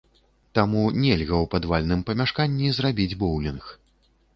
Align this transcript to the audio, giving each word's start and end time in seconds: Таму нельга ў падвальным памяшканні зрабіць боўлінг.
Таму 0.59 0.83
нельга 1.03 1.27
ў 1.43 1.45
падвальным 1.53 2.03
памяшканні 2.11 2.77
зрабіць 2.83 3.17
боўлінг. 3.23 3.63